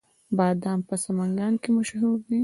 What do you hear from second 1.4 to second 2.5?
کې مشهور دي